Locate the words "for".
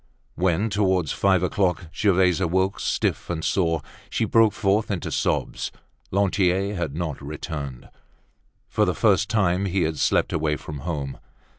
8.67-8.83